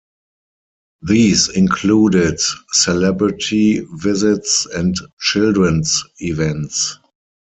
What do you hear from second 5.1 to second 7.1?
children's events.